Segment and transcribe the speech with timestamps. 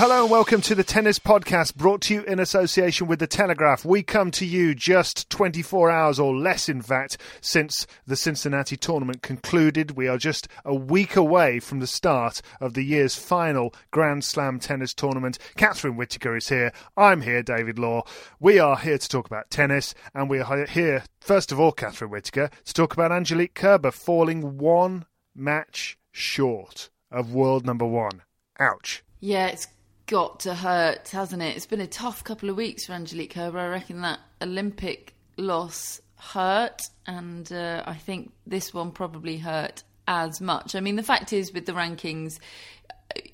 [0.00, 3.84] Hello and welcome to the Tennis Podcast brought to you in association with The Telegraph.
[3.84, 9.20] We come to you just 24 hours or less, in fact, since the Cincinnati tournament
[9.20, 9.98] concluded.
[9.98, 14.58] We are just a week away from the start of the year's final Grand Slam
[14.58, 15.38] tennis tournament.
[15.58, 16.72] Catherine Whitaker is here.
[16.96, 18.04] I'm here, David Law.
[18.38, 22.10] We are here to talk about tennis, and we are here, first of all, Catherine
[22.10, 25.04] Whitaker, to talk about Angelique Kerber falling one
[25.34, 28.22] match short of world number one.
[28.58, 29.04] Ouch.
[29.22, 29.68] Yeah, it's
[30.10, 31.56] got to hurt, hasn't it?
[31.56, 33.60] It's been a tough couple of weeks for Angelique Kerber.
[33.60, 40.40] I reckon that Olympic loss hurt, and uh, I think this one probably hurt as
[40.40, 40.74] much.
[40.74, 42.40] I mean, the fact is, with the rankings,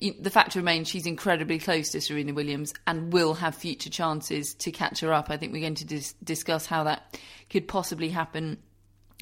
[0.01, 4.71] the fact remains she's incredibly close to Serena Williams and will have future chances to
[4.71, 5.31] catch her up.
[5.31, 7.17] I think we're going to dis- discuss how that
[7.49, 8.57] could possibly happen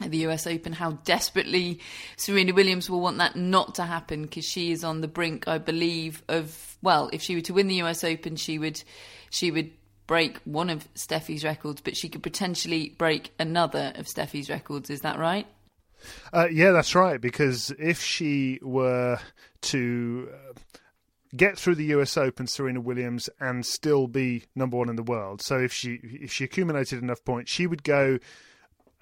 [0.01, 1.79] at the US Open, how desperately
[2.17, 5.57] Serena Williams will want that not to happen because she is on the brink, I
[5.57, 8.81] believe, of well, if she were to win the US Open, she would
[9.29, 9.71] she would
[10.07, 14.89] break one of Steffi's records, but she could potentially break another of Steffi's records.
[14.89, 15.47] Is that right?
[16.31, 17.19] Uh, yeah, that's right.
[17.19, 19.19] Because if she were
[19.61, 20.53] to uh,
[21.35, 25.41] get through the US Open, Serena Williams, and still be number one in the world,
[25.41, 28.19] so if she if she accumulated enough points, she would go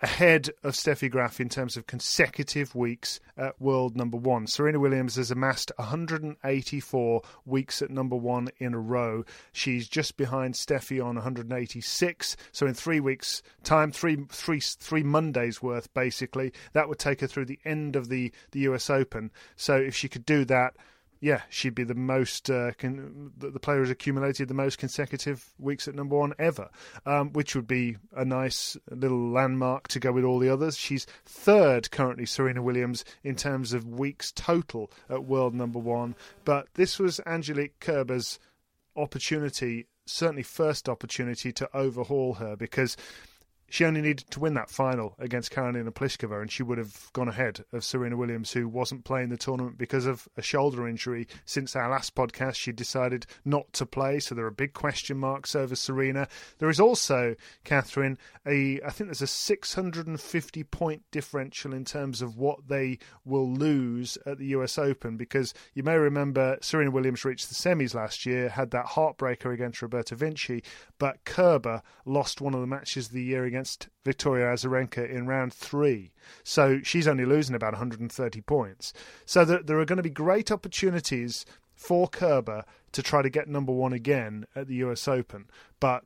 [0.04, 4.48] ahead of Steffi Graf in terms of consecutive weeks at world number one.
[4.48, 9.24] Serena Williams has amassed 184 weeks at number one in a row.
[9.54, 12.36] She's just behind Steffi on 186.
[12.52, 17.28] So in three weeks' time, three, three, three Mondays worth basically, that would take her
[17.28, 19.32] through the end of the, the US Open.
[19.56, 20.76] So if she could do that,
[21.24, 25.88] yeah, she'd be the most uh, con- the player who's accumulated the most consecutive weeks
[25.88, 26.70] at number one ever,
[27.06, 30.78] um, which would be a nice little landmark to go with all the others.
[30.78, 36.16] She's third currently, Serena Williams, in terms of weeks total at world number one.
[36.44, 38.38] But this was Angelique Kerber's
[38.98, 42.98] opportunity, certainly first opportunity to overhaul her because
[43.74, 47.28] she only needed to win that final against Karolina Pliskova, and she would have gone
[47.28, 51.28] ahead of Serena Williams, who wasn't playing the tournament because of a shoulder injury.
[51.46, 55.56] Since our last podcast, she decided not to play, so there are big question marks
[55.56, 56.28] over Serena.
[56.60, 62.38] There is also, Catherine, a I think there's a 650 point differential in terms of
[62.38, 67.50] what they will lose at the US Open, because you may remember Serena Williams reached
[67.50, 70.64] the semis last year, had that heartbreaker against Roberta Vinci,
[71.00, 75.26] but Kerber lost one of the matches of the year against against Victoria Azarenka in
[75.26, 76.12] round three.
[76.44, 78.92] So she's only losing about 130 points.
[79.26, 83.48] So there, there are going to be great opportunities for Kerber to try to get
[83.48, 85.46] number one again at the US Open.
[85.80, 86.04] But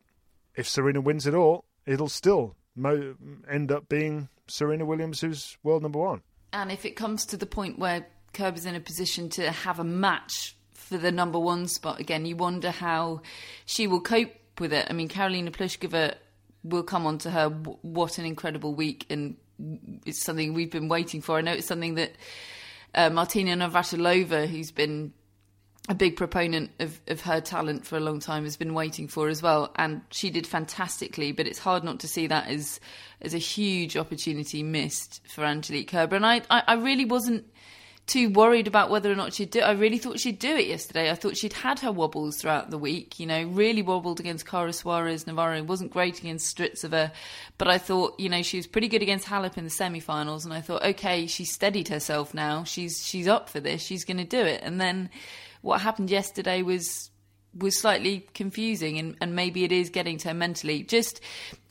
[0.55, 2.55] if Serena wins it all, it'll still
[3.49, 6.21] end up being Serena Williams who's world number one.
[6.53, 9.83] And if it comes to the point where Kerber's in a position to have a
[9.83, 13.21] match for the number one spot again, you wonder how
[13.65, 14.85] she will cope with it.
[14.87, 16.15] I mean, Karolina Pliskova
[16.63, 17.49] we'll come on to her.
[17.49, 19.37] What an incredible week, and
[20.05, 21.37] it's something we've been waiting for.
[21.37, 22.13] I know it's something that
[22.93, 25.13] uh, Martina Navratilova, who's been
[25.89, 29.29] a big proponent of, of her talent for a long time, has been waiting for
[29.29, 31.31] as well, and she did fantastically.
[31.31, 32.79] But it's hard not to see that as
[33.21, 37.45] as a huge opportunity missed for Angelique Kerber, and I I, I really wasn't
[38.07, 39.63] too worried about whether or not she'd do it.
[39.63, 41.11] I really thought she'd do it yesterday.
[41.11, 44.71] I thought she'd had her wobbles throughout the week, you know, really wobbled against Carla
[44.71, 47.11] Suarez Navarro, wasn't great against Strycova,
[47.57, 50.53] but I thought, you know, she was pretty good against Halep in the semi-finals and
[50.53, 52.63] I thought, okay, she's steadied herself now.
[52.63, 53.81] She's she's up for this.
[53.81, 54.61] She's going to do it.
[54.63, 55.09] And then
[55.61, 57.11] what happened yesterday was
[57.59, 60.83] was slightly confusing and, and maybe it is getting to her mentally.
[60.83, 61.21] Just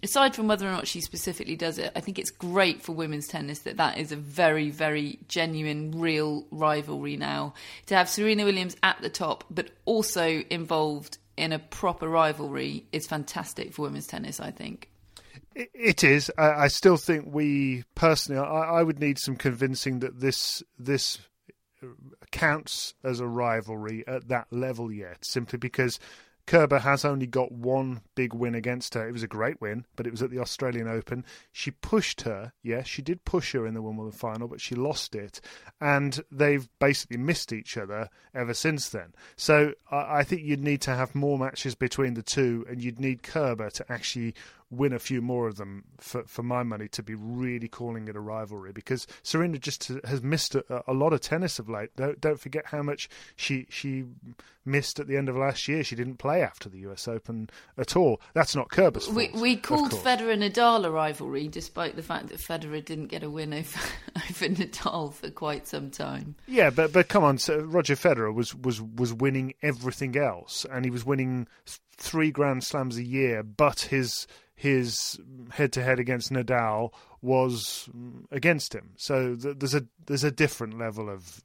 [0.02, 3.28] aside from whether or not she specifically does it, I think it's great for women's
[3.28, 7.54] tennis that that is a very, very genuine, real rivalry now.
[7.86, 13.06] To have Serena Williams at the top, but also involved in a proper rivalry is
[13.06, 14.88] fantastic for women's tennis, I think.
[15.54, 16.30] It is.
[16.36, 21.18] I still think we personally, I, I would need some convincing that this this
[22.32, 25.98] counts as a rivalry at that level yet, simply because
[26.46, 29.08] Kerber has only got one big win against her.
[29.08, 31.24] It was a great win, but it was at the Australian Open.
[31.50, 35.16] She pushed her, yes, she did push her in the Wimbledon final, but she lost
[35.16, 35.40] it.
[35.80, 39.12] And they've basically missed each other ever since then.
[39.34, 43.24] So I think you'd need to have more matches between the two, and you'd need
[43.24, 44.34] Kerber to actually
[44.70, 48.16] win a few more of them for, for my money to be really calling it
[48.16, 51.94] a rivalry because Serena just has missed a, a lot of tennis of late.
[51.96, 54.04] Don't, don't forget how much she she
[54.66, 55.84] missed at the end of last year.
[55.84, 57.48] She didn't play after the US Open
[57.78, 58.20] at all.
[58.34, 59.16] That's not Kerber's fault.
[59.16, 63.22] We, we called Federer and Nadal a rivalry despite the fact that Federer didn't get
[63.22, 63.80] a win over,
[64.16, 66.36] over Nadal for quite some time.
[66.46, 70.84] Yeah, but but come on, so Roger Federer was, was, was winning everything else and
[70.84, 71.46] he was winning
[71.96, 75.20] three Grand Slams a year, but his his
[75.50, 78.92] head to head against Nadal was mm, against him.
[78.96, 81.42] So th- there's a there's a different level of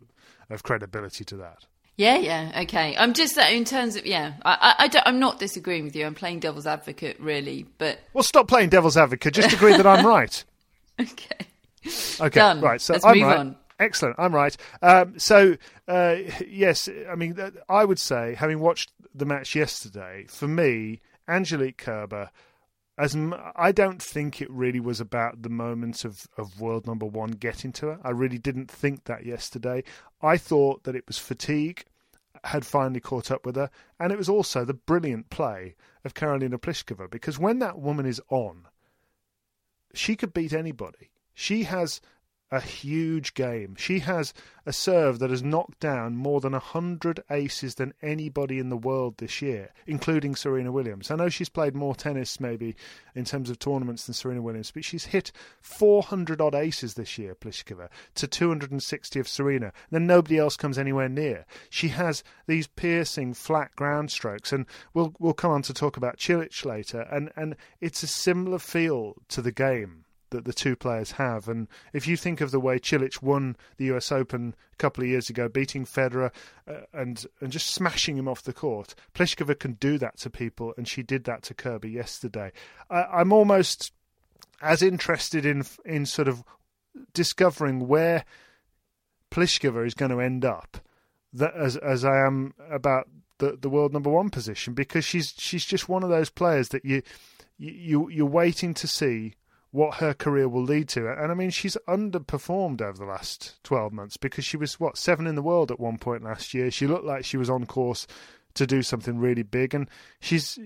[0.49, 1.65] of credibility to that.
[2.01, 2.95] Yeah, yeah, okay.
[2.97, 6.03] I'm just that in terms of yeah, I, I, I am not disagreeing with you.
[6.03, 9.35] I'm playing devil's advocate, really, but well, stop playing devil's advocate.
[9.35, 10.43] Just agree that I'm right.
[10.99, 11.47] Okay.
[12.19, 12.39] Okay.
[12.39, 12.61] Done.
[12.61, 12.79] Right.
[12.79, 13.37] So Let's I'm move right.
[13.37, 13.55] on.
[13.79, 14.15] Excellent.
[14.19, 14.55] I'm right.
[14.83, 15.57] Um, so
[15.87, 16.17] uh,
[16.47, 17.35] yes, I mean,
[17.67, 22.29] I would say, having watched the match yesterday, for me, Angelique Kerber
[22.97, 23.17] as
[23.55, 27.71] I don't think it really was about the moment of, of world number one getting
[27.73, 27.99] to her.
[28.03, 29.83] I really didn't think that yesterday.
[30.21, 31.85] I thought that it was fatigue
[32.45, 36.57] had finally caught up with her, and it was also the brilliant play of Karolina
[36.57, 38.67] Pliskova because when that woman is on,
[39.93, 41.11] she could beat anybody.
[41.33, 42.01] She has
[42.51, 43.75] a huge game.
[43.77, 44.33] She has
[44.65, 49.17] a serve that has knocked down more than 100 aces than anybody in the world
[49.17, 51.09] this year, including Serena Williams.
[51.09, 52.75] I know she's played more tennis, maybe,
[53.15, 55.31] in terms of tournaments than Serena Williams, but she's hit
[55.61, 59.71] 400 odd aces this year, Pliskova, to 260 of Serena.
[59.89, 61.45] Then nobody else comes anywhere near.
[61.69, 66.17] She has these piercing, flat ground strokes, and we'll, we'll come on to talk about
[66.17, 71.11] Cilic later, and, and it's a similar feel to the game that the two players
[71.11, 71.47] have.
[71.47, 75.09] And if you think of the way Cilic won the US Open a couple of
[75.09, 76.31] years ago, beating Federer
[76.67, 80.73] uh, and and just smashing him off the court, Pliskova can do that to people,
[80.75, 82.51] and she did that to Kerber yesterday.
[82.89, 83.93] I, I'm almost
[84.61, 86.43] as interested in in sort of
[87.13, 88.25] discovering where
[89.29, 90.77] Pliskova is going to end up
[91.33, 93.07] that as as I am about
[93.37, 96.85] the the world number one position because she's she's just one of those players that
[96.85, 97.01] you
[97.57, 99.35] you you're waiting to see
[99.71, 101.09] what her career will lead to.
[101.11, 105.27] And I mean, she's underperformed over the last 12 months because she was, what, seven
[105.27, 106.69] in the world at one point last year.
[106.69, 108.05] She looked like she was on course
[108.55, 109.73] to do something really big.
[109.73, 109.89] And
[110.19, 110.59] she's,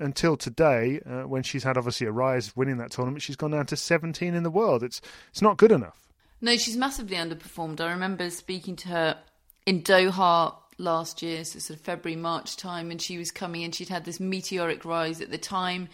[0.00, 3.66] until today, uh, when she's had obviously a rise winning that tournament, she's gone down
[3.66, 4.82] to 17 in the world.
[4.82, 5.00] It's,
[5.30, 6.08] it's not good enough.
[6.40, 7.80] No, she's massively underperformed.
[7.80, 9.18] I remember speaking to her
[9.66, 13.70] in Doha last year, so sort of February, March time, and she was coming in.
[13.70, 15.88] She'd had this meteoric rise at the time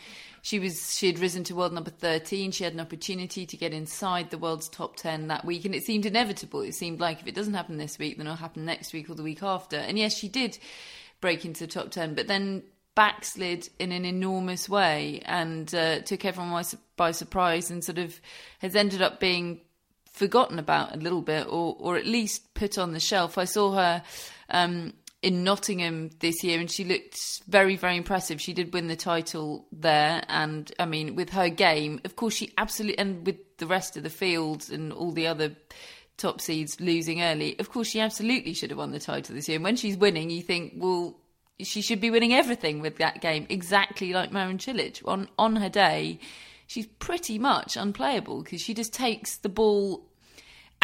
[0.45, 3.73] she was she had risen to world number 13 she had an opportunity to get
[3.73, 6.61] inside the world's top 10 that week and it seemed inevitable.
[6.61, 9.15] It seemed like if it doesn't happen this week then it'll happen next week or
[9.15, 9.77] the week after.
[9.77, 10.59] And yes she did
[11.23, 12.63] break into the top 10 but then
[12.95, 16.63] backslid in an enormous way and uh, took everyone
[16.97, 18.21] by, surprise and sort of
[18.59, 19.63] has ended up being
[20.13, 23.39] forgotten about a little bit or or at least put on the shelf.
[23.39, 24.03] I saw her
[24.51, 24.93] um,
[25.25, 28.43] in Nottingham this year, and she looked very, very impressive.
[28.43, 32.53] She did win the title there, and I mean, with her game, of course, she
[32.59, 35.57] absolutely, and with the rest of the field and all the other
[36.19, 39.57] top seeds losing early, of course, she absolutely should have won the title this year.
[39.57, 41.17] And when she's winning, you think, well,
[41.59, 45.01] she should be winning everything with that game, exactly like Marin Cilic.
[45.09, 46.19] On on her day,
[46.67, 50.05] she's pretty much unplayable because she just takes the ball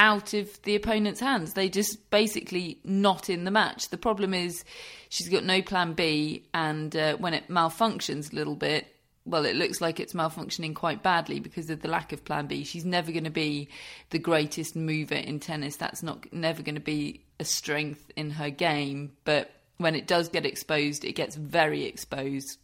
[0.00, 1.52] out of the opponent's hands.
[1.52, 3.90] They just basically not in the match.
[3.90, 4.64] The problem is
[5.10, 8.86] she's got no plan B, and uh, when it malfunctions a little bit,
[9.26, 12.64] well, it looks like it's malfunctioning quite badly because of the lack of plan B.
[12.64, 13.68] She's never going to be
[14.08, 15.76] the greatest mover in tennis.
[15.76, 19.12] That's not never going to be a strength in her game.
[19.24, 22.58] But when it does get exposed, it gets very exposed.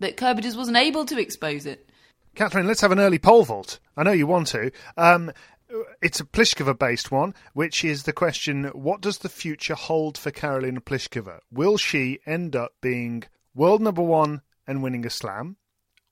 [0.00, 1.88] But Kerber just wasn't able to expose it.
[2.34, 3.78] Catherine, let's have an early pole vault.
[3.96, 4.72] I know you want to.
[4.96, 5.32] Um,
[6.00, 10.30] it's a Pliskova based one, which is the question what does the future hold for
[10.30, 11.40] Karolina Pliskova?
[11.50, 13.24] Will she end up being
[13.54, 15.56] world number one and winning a slam?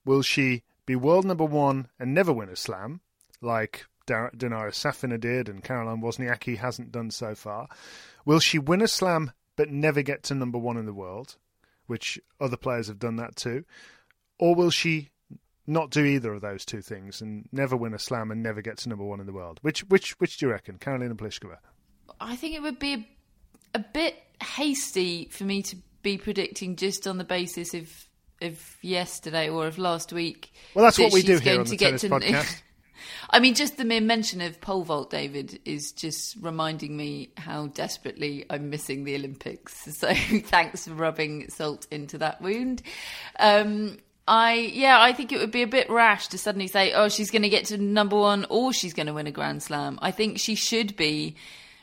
[0.05, 3.01] Will she be world number one and never win a slam,
[3.41, 7.67] like Dar- Dinara Safina did and Caroline Wozniacki hasn't done so far?
[8.25, 11.37] Will she win a slam but never get to number one in the world,
[11.85, 13.63] which other players have done that too?
[14.39, 15.11] Or will she
[15.67, 18.77] not do either of those two things and never win a slam and never get
[18.79, 19.59] to number one in the world?
[19.61, 21.57] Which which which do you reckon, Karolina Pliskova?
[22.19, 23.07] I think it would be a,
[23.75, 27.89] a bit hasty for me to be predicting just on the basis of
[28.41, 30.51] of yesterday or of last week.
[30.73, 32.61] Well, that's that what we do here on the Tennis to- Podcast.
[33.29, 37.67] I mean, just the mere mention of pole vault, David, is just reminding me how
[37.67, 39.87] desperately I'm missing the Olympics.
[40.01, 42.81] So thanks for rubbing salt into that wound.
[43.39, 43.97] Um,
[44.27, 47.31] I yeah, I think it would be a bit rash to suddenly say, oh, she's
[47.31, 49.97] going to get to number one or she's going to win a Grand Slam.
[50.01, 51.35] I think she should be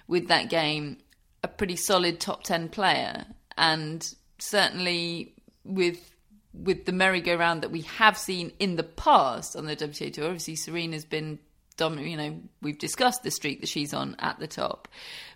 [0.07, 0.99] with that game
[1.42, 3.26] a pretty solid top ten player,
[3.57, 6.14] and certainly with
[6.54, 10.25] with the merry-go-round that we have seen in the past on the WTA tour.
[10.25, 11.38] Obviously, Serena's been
[11.76, 12.09] dominant.
[12.09, 14.88] You know, we've discussed the streak that she's on at the top,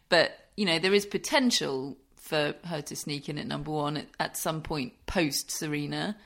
[0.09, 4.07] but you know there is potential for her to sneak in at number one at,
[4.21, 6.17] at some point post Serena.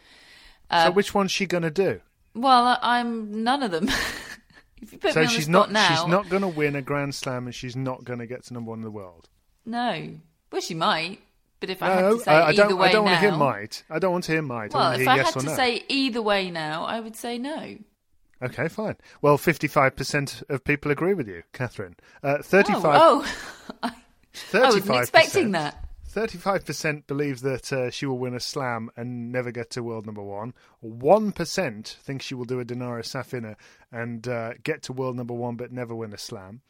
[0.73, 2.01] So which one's she going to do?
[2.35, 3.89] Well, I, I'm none of them.
[4.83, 7.47] if you put So she's not now, she's not going to win a Grand Slam
[7.47, 9.29] and she's not going to get to number one in the world.
[9.65, 10.11] No,
[10.53, 11.21] well, she might.
[11.59, 12.79] But if I had to say I, I either don't.
[12.79, 13.85] way I don't now, want to hear might.
[13.89, 14.75] I don't want to hear might.
[14.75, 15.57] I well, to if I yes had to no.
[15.57, 17.79] say either way now, I would say no.
[18.43, 18.97] Okay, fine.
[19.23, 21.97] Well, fifty-five percent of people agree with you, Catherine.
[22.23, 23.01] Uh, Thirty-five.
[23.03, 23.27] Oh,
[23.83, 23.91] oh.
[24.53, 25.86] I wasn't expecting that.
[26.17, 30.07] Thirty-five percent believe that uh, she will win a slam and never get to world
[30.07, 30.55] number one.
[30.81, 33.57] One percent think she will do a Dinara Safina
[33.93, 36.63] and uh, get to world number one but never win a slam,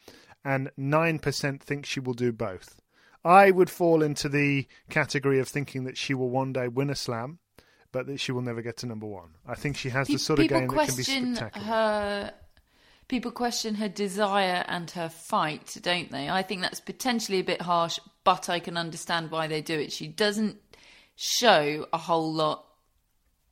[0.45, 2.81] and nine percent think she will do both.
[3.25, 6.97] I would fall into the category of thinking that she will one day win a
[6.97, 7.39] slam,
[7.93, 9.37] but that she will never get to number one.
[9.47, 11.67] I think she has the sort of game that can be spectacular.
[11.69, 12.35] her.
[13.09, 16.29] People question her desire and her fight, don't they?
[16.29, 19.93] I think that's potentially a bit harsh, but I can understand why they do it.
[19.93, 20.57] She doesn't
[21.15, 22.65] show a whole lot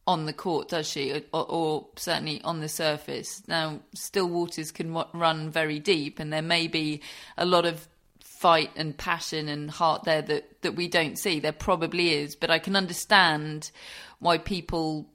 [0.06, 1.23] on the court, does she?
[1.32, 3.42] Or, or certainly on the surface.
[3.46, 7.00] Now, still waters can wa- run very deep, and there may be
[7.38, 7.88] a lot of
[8.20, 11.40] fight and passion and heart there that, that we don't see.
[11.40, 13.70] There probably is, but I can understand
[14.18, 15.08] why people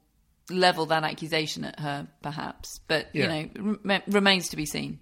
[0.50, 2.80] level that accusation at her, perhaps.
[2.88, 3.34] But, Yeah.
[3.34, 5.00] you know, rem- remains to be seen.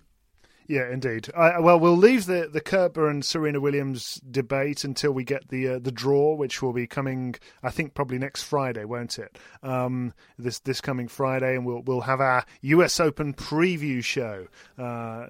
[0.69, 1.29] Yeah, indeed.
[1.33, 5.65] I, well, we'll leave the the Kerber and Serena Williams debate until we get the
[5.69, 7.35] uh, the draw, which will be coming.
[7.63, 9.37] I think probably next Friday, won't it?
[9.63, 12.99] Um, this this coming Friday, and we'll we'll have our U.S.
[12.99, 14.47] Open preview show.
[14.77, 15.27] Uh,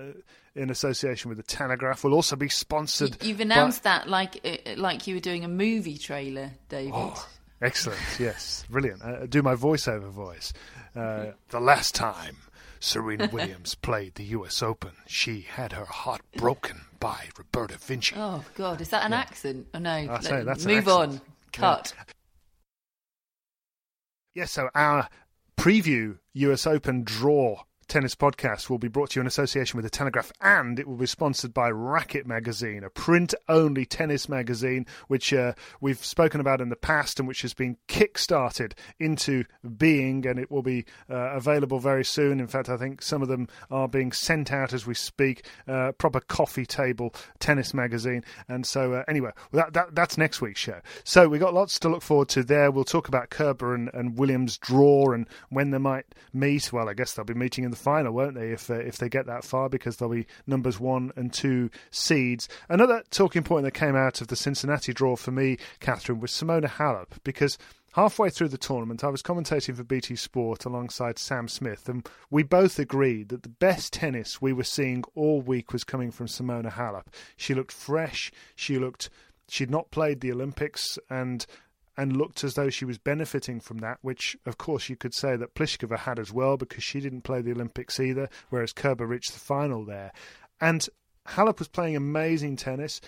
[0.56, 3.24] in association with the Telegraph, we'll also be sponsored.
[3.24, 6.94] You've by- announced that like uh, like you were doing a movie trailer, David.
[6.96, 7.30] Oh.
[7.62, 9.02] Excellent, yes, brilliant.
[9.04, 10.54] Uh, do my voiceover voice.
[10.96, 12.38] Uh, the last time
[12.80, 14.62] Serena Williams played the U.S.
[14.62, 18.16] Open, she had her heart broken by Roberta Vinci.
[18.18, 19.68] Oh God, is that an accent?
[19.74, 21.22] Oh no, I say, that's move on.
[21.52, 21.94] Cut.
[24.36, 25.10] Yes, so our
[25.58, 29.90] preview US Open draw tennis podcast will be brought to you in association with the
[29.90, 35.34] Telegraph and it will be sponsored by Racquet Magazine, a print only tennis magazine which
[35.34, 39.46] uh, we've spoken about in the past and which has been kick-started into
[39.78, 42.40] being and it will be uh, available very soon.
[42.40, 45.46] In fact, I think some of them are being sent out as we speak.
[45.68, 48.24] Uh, proper coffee table tennis magazine.
[48.48, 50.80] And so, uh, anyway, that, that that's next week's show.
[51.04, 52.72] So we've got lots to look forward to there.
[52.72, 56.74] We'll talk about Kerber and, and Williams' draw and when they might meet.
[56.74, 59.10] Well, I guess they'll be meeting in the final, won't they, if uh, if they
[59.10, 62.50] get that far, because they'll be numbers one and two seeds.
[62.70, 66.68] Another talking point that came out of the Cincinnati draw for me, Catherine, was Simona
[66.68, 67.58] Halep, because
[67.94, 72.44] halfway through the tournament, I was commentating for BT Sport alongside Sam Smith, and we
[72.44, 76.72] both agreed that the best tennis we were seeing all week was coming from Simona
[76.72, 77.08] Halep.
[77.36, 78.32] She looked fresh.
[78.56, 79.10] She looked.
[79.50, 81.46] She'd not played the Olympics, and
[81.98, 85.36] and looked as though she was benefiting from that, which, of course, you could say
[85.36, 89.34] that Pliskova had as well because she didn't play the Olympics either, whereas Kerber reached
[89.34, 90.12] the final there.
[90.62, 90.88] And
[91.28, 93.02] Halep was playing amazing tennis.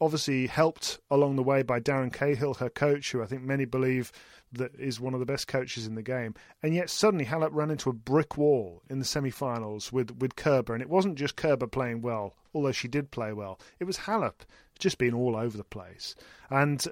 [0.00, 4.12] obviously helped along the way by Darren Cahill, her coach, who I think many believe
[4.52, 6.34] that is one of the best coaches in the game.
[6.62, 10.72] And yet suddenly Halep ran into a brick wall in the semi-finals with with Kerber,
[10.72, 13.60] and it wasn't just Kerber playing well, although she did play well.
[13.78, 14.40] It was Halep
[14.78, 16.14] just being all over the place,
[16.50, 16.86] and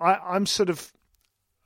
[0.00, 0.92] I, I'm sort of.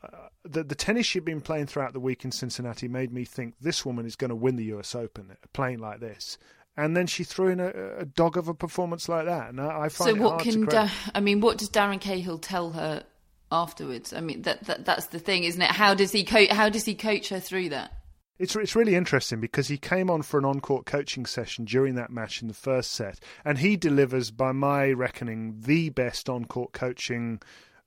[0.02, 3.54] Uh, the the tennis she'd been playing throughout the week in Cincinnati made me think
[3.60, 4.94] this woman is going to win the U.S.
[4.94, 6.38] Open playing like this,
[6.76, 7.68] and then she threw in a,
[7.99, 10.42] a dog of a performance like that, and I, I find so it what hard
[10.42, 10.88] can da-.
[11.14, 11.40] I mean?
[11.40, 13.04] What does Darren Cahill tell her
[13.52, 14.12] afterwards?
[14.12, 15.70] I mean, that, that that's the thing, isn't it?
[15.70, 16.49] How does he coach?
[16.50, 17.92] How does he coach her through that?
[18.38, 22.10] It's it's really interesting because he came on for an on-court coaching session during that
[22.10, 27.42] match in the first set, and he delivers, by my reckoning, the best on-court coaching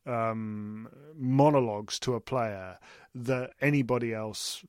[0.05, 2.77] um, monologues to a player
[3.15, 4.63] that anybody else,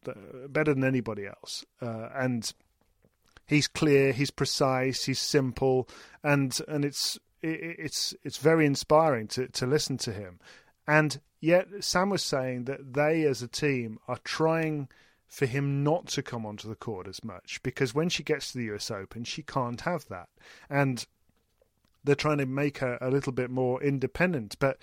[0.49, 2.53] better than anybody else, uh, and
[3.47, 5.89] he's clear, he's precise, he's simple,
[6.23, 10.41] and and it's it, it's it's very inspiring to to listen to him,
[10.87, 14.89] and yet Sam was saying that they as a team are trying
[15.35, 18.59] for him not to come onto the court as much because when she gets to
[18.59, 20.29] the US Open, she can't have that.
[20.71, 21.05] And
[22.05, 24.57] they're trying to make her a little bit more independent.
[24.61, 24.79] But,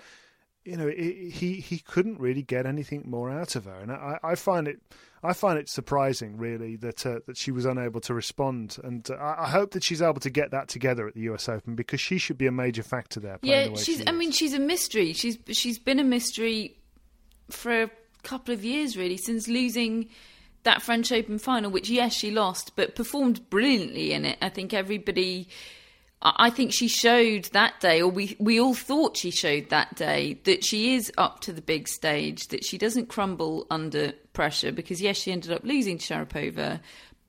[0.64, 3.74] you know, it, he, he couldn't really get anything more out of her.
[3.74, 4.80] And I, I find it.
[5.24, 9.36] I find it surprising, really, that uh, that she was unable to respond, and uh,
[9.38, 11.48] I hope that she's able to get that together at the U.S.
[11.48, 13.38] Open because she should be a major factor there.
[13.40, 13.98] Yeah, the way she's.
[13.98, 15.12] she I mean, she's a mystery.
[15.12, 16.76] She's she's been a mystery
[17.50, 17.90] for a
[18.24, 20.08] couple of years, really, since losing
[20.64, 24.38] that French Open final, which yes, she lost, but performed brilliantly in it.
[24.42, 25.48] I think everybody.
[26.24, 30.38] I think she showed that day, or we we all thought she showed that day,
[30.44, 34.70] that she is up to the big stage, that she doesn't crumble under pressure.
[34.70, 36.80] Because yes, she ended up losing Sharapova,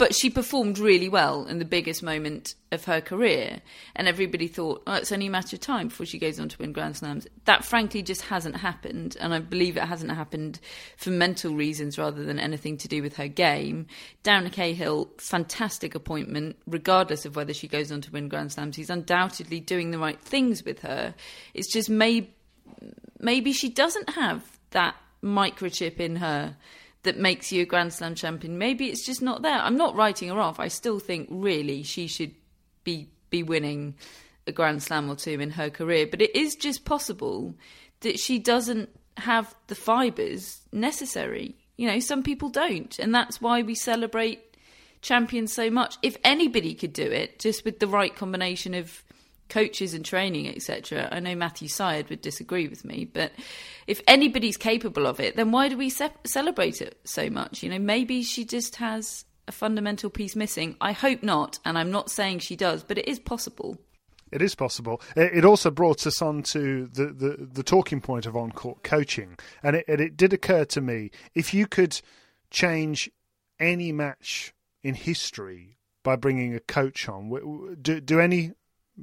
[0.03, 3.61] but she performed really well in the biggest moment of her career,
[3.95, 6.57] and everybody thought, oh, it's only a matter of time before she goes on to
[6.57, 7.25] win Grand Slams.
[7.45, 10.59] That frankly just hasn't happened, and I believe it hasn't happened
[10.97, 13.87] for mental reasons rather than anything to do with her game.
[14.25, 18.75] Darren Cahill, fantastic appointment, regardless of whether she goes on to win Grand Slams.
[18.75, 21.15] He's undoubtedly doing the right things with her.
[21.53, 22.35] It's just maybe
[23.21, 26.57] maybe she doesn't have that microchip in her
[27.03, 28.57] that makes you a Grand Slam champion.
[28.57, 29.57] Maybe it's just not there.
[29.57, 30.59] I'm not writing her off.
[30.59, 32.33] I still think really she should
[32.83, 33.95] be be winning
[34.47, 36.07] a Grand Slam or two in her career.
[36.09, 37.55] But it is just possible
[38.01, 41.55] that she doesn't have the fibres necessary.
[41.77, 44.57] You know, some people don't, and that's why we celebrate
[45.01, 45.97] champions so much.
[46.01, 49.03] If anybody could do it, just with the right combination of
[49.53, 51.07] coaches and training, etc.
[51.11, 53.31] I know Matthew Syed would disagree with me, but
[53.85, 57.61] if anybody's capable of it, then why do we ce- celebrate it so much?
[57.61, 60.75] You know, maybe she just has a fundamental piece missing.
[60.81, 63.77] I hope not, and I'm not saying she does, but it is possible.
[64.31, 64.99] It is possible.
[65.15, 69.37] It also brought us on to the, the, the talking point of on court coaching.
[69.61, 72.01] And it, it did occur to me if you could
[72.49, 73.11] change
[73.59, 78.53] any match in history by bringing a coach on, do, do any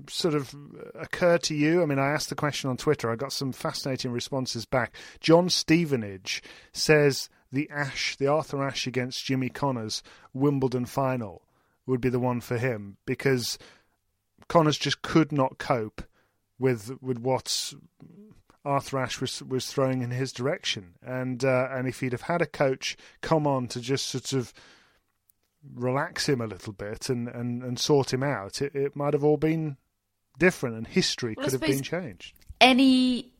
[0.09, 0.55] sort of
[0.95, 1.83] occur to you?
[1.83, 3.11] I mean, I asked the question on Twitter.
[3.11, 4.95] I got some fascinating responses back.
[5.21, 11.43] John Stevenage says the Ash, the Arthur Ashe against Jimmy Connors Wimbledon final
[11.87, 13.59] would be the one for him because
[14.49, 16.03] Connors just could not cope
[16.59, 17.73] with with what
[18.65, 22.43] Arthur Ashe was was throwing in his direction, and uh, and if he'd have had
[22.43, 24.53] a coach come on to just sort of
[25.75, 29.25] relax him a little bit and, and, and sort him out, it, it might have
[29.25, 29.77] all been
[30.39, 32.35] different, and history Well, could have been changed.
[32.61, 33.33] any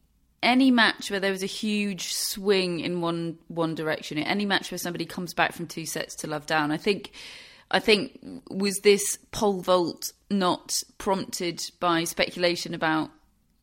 [0.43, 4.79] any match where there was a huge swing in one one direction, any match where
[4.79, 7.13] somebody comes back from two sets to love down, I think
[7.71, 8.19] I think
[8.51, 13.11] was this pole vault not prompted by speculation about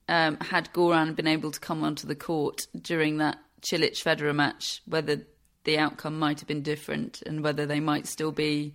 [0.07, 4.81] um, had Goran been able to come onto the court during that Cilic Federer match,
[4.85, 5.27] whether
[5.67, 8.73] the outcome might have been different and whether they might still be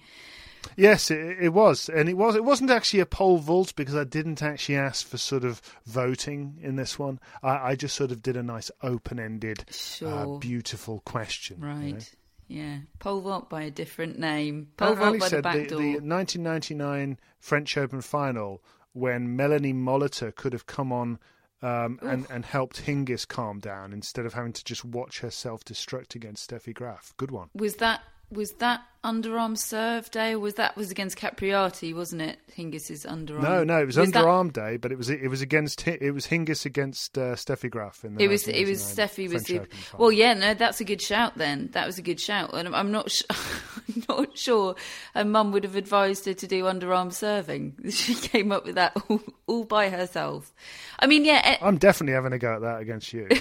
[0.77, 2.37] Yes, it, it was, and it was.
[2.37, 6.57] It wasn't actually a poll vault because I didn't actually ask for sort of voting
[6.63, 7.19] in this one.
[7.43, 9.65] I, I just sort of did a nice open-ended,
[10.07, 11.59] uh, beautiful question.
[11.61, 11.75] you know.
[11.75, 12.15] right.
[12.47, 14.69] Yeah, pole vault by a different name.
[14.77, 15.79] Pole vault by the said back the, door.
[15.81, 21.19] the 1999 French Open final when Melanie Molitor could have come on
[21.62, 25.64] um, and, and helped Hingis calm down instead of having to just watch her self
[25.64, 27.14] destruct against Steffi Graf.
[27.16, 27.48] Good one.
[27.55, 32.38] Was that was that underarm serve day, or was that was against Capriati, wasn't it?
[32.57, 33.42] Hingis's underarm.
[33.42, 36.27] No, no, it was, that- underarm day, but it was it was against it was
[36.29, 39.99] Hingis against uh, Steffi Graf in the It was it was 1989 Steffi was the
[39.99, 42.75] well yeah no that's a good shout then that was a good shout and I'm-
[42.75, 44.77] I'm not sh- I'm not sure
[45.14, 48.92] her mum would have advised her to do underarm serving she came up with that
[49.09, 50.53] all, all by herself
[50.99, 53.29] I mean yeah eh, I'm definitely having a go at that against you.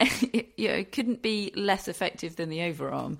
[0.56, 3.18] you know, it couldn't be less effective than the overarm.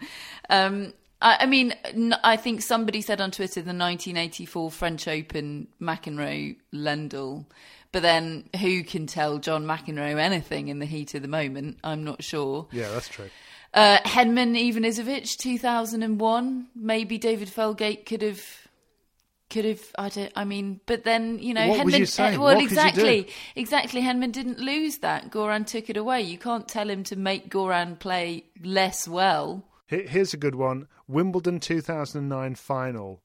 [0.50, 5.68] Um, I, I mean, n- I think somebody said on Twitter the 1984 French Open
[5.80, 7.46] McEnroe Lendl,
[7.92, 11.78] but then who can tell John McEnroe anything in the heat of the moment?
[11.84, 12.66] I'm not sure.
[12.72, 13.30] yeah, that's true.
[13.72, 16.66] Uh, Henman Ivanisevic 2001.
[16.76, 18.63] Maybe David Felgate could have.
[19.50, 20.32] Could have, I don't.
[20.34, 21.98] I mean, but then you know, What Henman.
[22.18, 22.74] you uh, well, What could you do?
[22.74, 24.00] exactly, exactly.
[24.00, 25.30] Henman didn't lose that.
[25.30, 26.22] Goran took it away.
[26.22, 29.64] You can't tell him to make Goran play less well.
[29.86, 33.22] Here's a good one: Wimbledon 2009 final.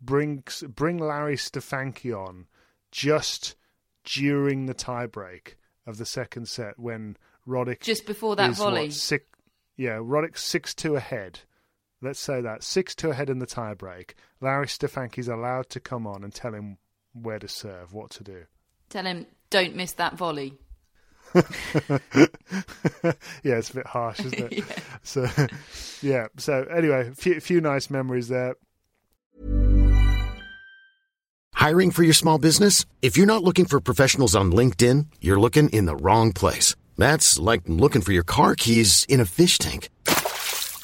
[0.00, 2.46] Bring bring Larry Stefanki on
[2.90, 3.54] just
[4.04, 5.54] during the tiebreak
[5.86, 8.86] of the second set when Roddick Just before that volley.
[8.86, 9.24] What, six,
[9.76, 11.40] yeah, Roddick six two ahead.
[12.02, 14.12] Let's say that six two ahead in the tiebreak.
[14.40, 16.78] Larry Stefanki's allowed to come on and tell him
[17.12, 18.44] where to serve, what to do.
[18.90, 20.54] Tell him, don't miss that volley.
[21.34, 21.42] yeah,
[23.42, 24.64] it's a bit harsh, isn't it?
[25.02, 25.28] So,
[26.02, 26.26] yeah.
[26.36, 28.56] So anyway, a few, few nice memories there.
[31.54, 32.84] Hiring for your small business?
[33.02, 36.74] If you're not looking for professionals on LinkedIn, you're looking in the wrong place.
[36.98, 39.90] That's like looking for your car keys in a fish tank.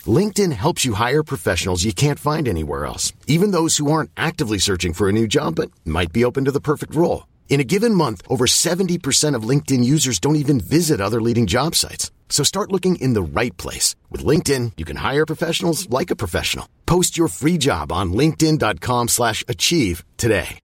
[0.09, 4.59] LinkedIn helps you hire professionals you can't find anywhere else, even those who aren't actively
[4.59, 7.29] searching for a new job but might be open to the perfect role.
[7.49, 11.77] In a given month, over 70% of LinkedIn users don't even visit other leading job
[11.77, 12.11] sites.
[12.31, 13.95] So start looking in the right place.
[14.11, 16.67] With LinkedIn, you can hire professionals like a professional.
[16.87, 20.59] Post your free job on linkedin.com slash achieve today.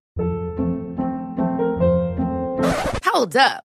[3.04, 3.67] Hold up.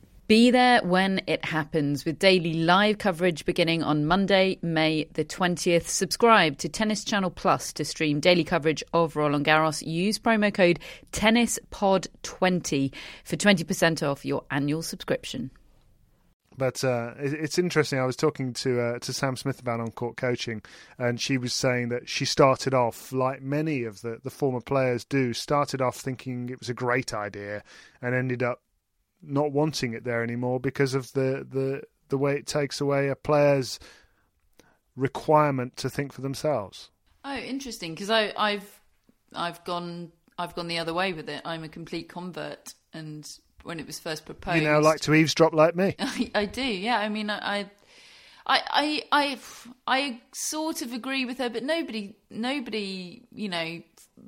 [0.31, 5.87] Be there when it happens with daily live coverage beginning on Monday, May the 20th.
[5.87, 9.85] Subscribe to Tennis Channel Plus to stream daily coverage of Roland Garros.
[9.85, 10.79] Use promo code
[11.11, 12.93] TennisPod20
[13.25, 15.51] for 20% off your annual subscription.
[16.57, 17.99] But uh, it's interesting.
[17.99, 20.61] I was talking to uh, to Sam Smith about on court coaching,
[20.97, 25.03] and she was saying that she started off like many of the, the former players
[25.03, 25.33] do.
[25.33, 27.63] Started off thinking it was a great idea,
[28.01, 28.61] and ended up
[29.21, 33.15] not wanting it there anymore because of the the, the way it takes away a
[33.15, 33.79] player's
[34.95, 36.89] requirement to think for themselves.
[37.23, 37.93] Oh, interesting.
[37.93, 38.81] Because I've
[39.33, 41.41] I've gone I've gone the other way with it.
[41.45, 43.27] I'm a complete convert, and
[43.63, 45.95] when it was first proposed, You now like to eavesdrop like me.
[45.99, 46.63] I, I do.
[46.63, 46.97] Yeah.
[46.97, 47.69] I mean, I, I,
[48.47, 49.39] I, I,
[49.85, 53.81] I sort of agree with her, but nobody, nobody, you know,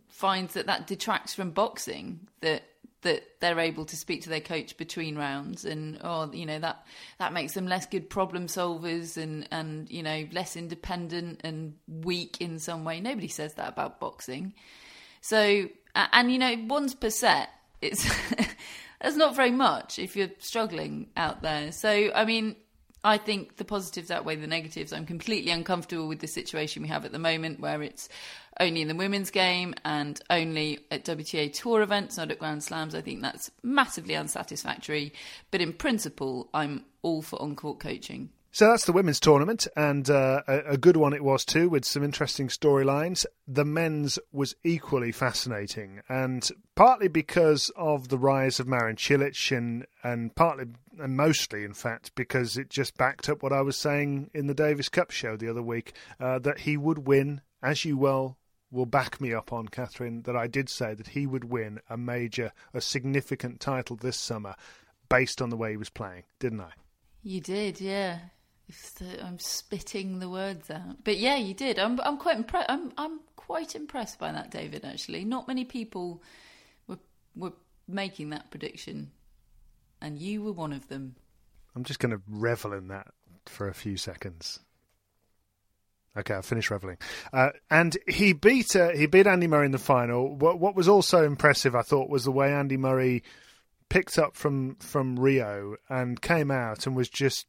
[0.07, 2.27] finds that that detracts from boxing.
[2.41, 2.63] That
[3.03, 6.85] that they're able to speak to their coach between rounds, and oh, you know that
[7.19, 12.41] that makes them less good problem solvers, and and you know less independent and weak
[12.41, 12.99] in some way.
[12.99, 14.53] Nobody says that about boxing.
[15.21, 17.49] So, and you know, once per set,
[17.81, 18.03] it's
[19.01, 21.71] that's not very much if you're struggling out there.
[21.71, 22.55] So, I mean,
[23.03, 24.93] I think the positives outweigh the negatives.
[24.93, 28.07] I'm completely uncomfortable with the situation we have at the moment, where it's
[28.59, 32.95] only in the women's game and only at WTA Tour events, not at Grand Slams.
[32.95, 35.13] I think that's massively unsatisfactory.
[35.51, 38.29] But in principle, I'm all for on court coaching.
[38.55, 41.85] So that's the women's tournament, and uh, a, a, good one it was too, with
[41.85, 43.25] some interesting storylines.
[43.47, 49.87] The men's was equally fascinating, and partly because of the rise of Marin Cilic, and
[50.03, 50.65] and partly
[50.99, 54.53] and mostly, in fact, because it just backed up what I was saying in the
[54.53, 58.37] Davis Cup show the other week uh, that he would win, as you well
[58.73, 61.95] will back me up on, Catherine, that I did say that he would win a
[61.95, 64.55] major, a significant title this summer,
[65.09, 66.71] based on the way he was playing, didn't I?
[67.21, 68.19] You did, yeah.
[68.97, 71.77] The, I'm spitting the words out, but yeah, you did.
[71.77, 72.71] I'm I'm quite impressed.
[72.71, 74.83] I'm I'm quite impressed by that, David.
[74.83, 76.23] Actually, not many people
[76.87, 76.97] were
[77.35, 77.53] were
[77.87, 79.11] making that prediction,
[80.01, 81.15] and you were one of them.
[81.75, 83.07] I'm just going to revel in that
[83.45, 84.59] for a few seconds.
[86.15, 86.97] Okay, I've finished reveling.
[87.31, 90.35] Uh, and he beat uh, he beat Andy Murray in the final.
[90.35, 93.23] What, what was also impressive, I thought, was the way Andy Murray
[93.89, 97.47] picked up from from Rio and came out and was just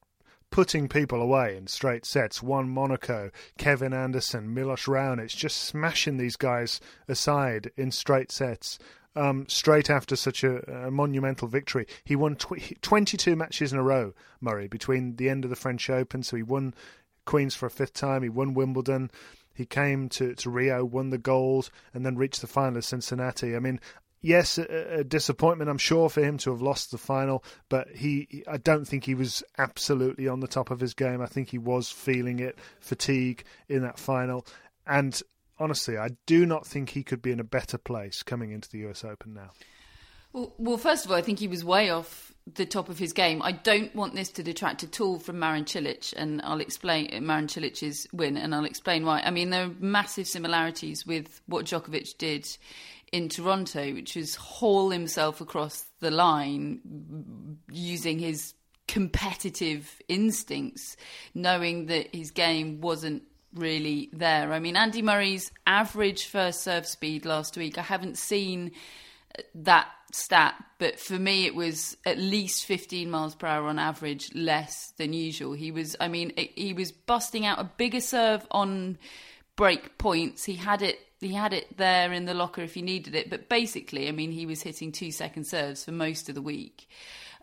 [0.51, 2.43] putting people away in straight sets.
[2.43, 8.79] Juan Monaco, Kevin Anderson, Milos Raonic, just smashing these guys aside in straight sets.
[9.17, 13.83] Um, straight after such a, a, monumental victory, he won tw- 22 matches in a
[13.83, 14.13] row.
[14.41, 16.75] Murray between the end of the French Open, so he won
[17.25, 18.23] Queens for a fifth time.
[18.23, 19.11] He won Wimbledon.
[19.55, 23.55] He came to, to Rio, won the gold, and then reached the final of Cincinnati.
[23.55, 23.81] I mean,
[24.21, 28.43] yes, a, a, disappointment, I'm sure, for him to have lost the final, but he,
[28.49, 31.21] I don't think he was absolutely on the top of his game.
[31.21, 34.45] I think he was feeling it, fatigue in that final.
[34.87, 35.21] And
[35.59, 38.89] honestly, I do not think he could be in a better place coming into the
[38.89, 39.51] US Open now.
[40.35, 43.13] Well, well, first of all, I think he was way off the top of his
[43.13, 43.41] game.
[43.41, 47.47] I don't want this to detract at all from Marin Cilic, and I'll explain Marin
[47.47, 49.21] Cilic's win, and I'll explain why.
[49.21, 52.47] I mean, there are massive similarities with what Djokovic did
[53.13, 58.55] in Toronto, which was haul himself across the line using his
[58.89, 60.97] competitive instincts,
[61.33, 63.23] knowing that his game wasn't
[63.55, 64.53] really there.
[64.53, 68.73] I mean, Andy Murray's average first serve speed last week, I haven't seen
[69.55, 74.35] that stat, but for me, it was at least 15 miles per hour on average
[74.35, 75.53] less than usual.
[75.53, 78.99] He was, I mean, he was busting out a bigger serve on
[79.57, 80.45] break points.
[80.45, 83.31] He had it he had it there in the locker if he needed it.
[83.31, 86.87] But basically, I mean, he was hitting two second serves for most of the week.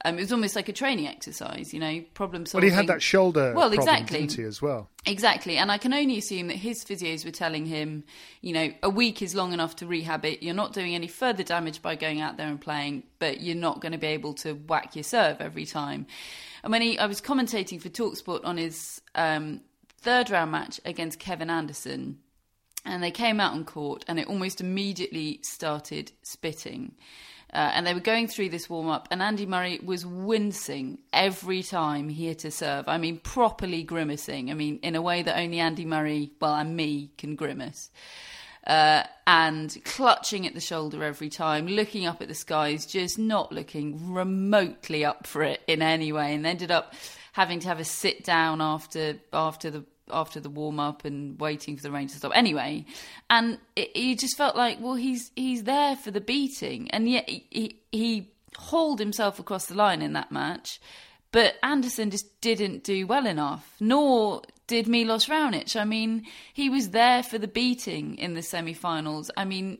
[0.03, 2.67] Um, it was almost like a training exercise, you know, problem solving.
[2.67, 4.27] Well, he had that shoulder well, problem, exactly.
[4.27, 4.89] he, as well?
[5.05, 5.57] Exactly.
[5.57, 8.03] And I can only assume that his physios were telling him,
[8.41, 10.41] you know, a week is long enough to rehab it.
[10.41, 13.81] You're not doing any further damage by going out there and playing, but you're not
[13.81, 16.07] going to be able to whack your serve every time.
[16.63, 19.61] And when he, I was commentating for Talksport on his um,
[19.97, 22.19] third round match against Kevin Anderson
[22.85, 26.93] and they came out on court and it almost immediately started spitting.
[27.53, 31.61] Uh, and they were going through this warm up, and Andy Murray was wincing every
[31.61, 32.87] time he hit a serve.
[32.87, 34.49] I mean, properly grimacing.
[34.49, 37.91] I mean, in a way that only Andy Murray, well, and me, can grimace.
[38.65, 43.51] Uh, and clutching at the shoulder every time, looking up at the skies, just not
[43.51, 46.93] looking remotely up for it in any way, and ended up
[47.33, 51.77] having to have a sit down after after the after the warm up and waiting
[51.77, 52.31] for the rain to stop.
[52.35, 52.85] Anyway,
[53.29, 57.29] and it, you just felt like, well, he's he's there for the beating, and yet
[57.29, 60.79] he, he, he hauled himself across the line in that match.
[61.31, 65.75] But Anderson just didn't do well enough, nor did Milos Raonic.
[65.79, 69.31] I mean, he was there for the beating in the semi-finals.
[69.37, 69.77] I mean,